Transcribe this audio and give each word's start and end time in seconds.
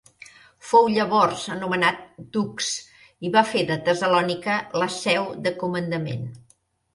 Fou 0.67 0.87
llavors 0.93 1.43
anomenat 1.55 2.01
dux 2.37 2.69
i 3.29 3.31
va 3.35 3.43
fer 3.51 3.63
de 3.73 3.77
Tessalònica 3.91 4.57
la 4.85 4.89
seu 4.97 5.29
de 5.47 5.55
comandament. 5.63 6.27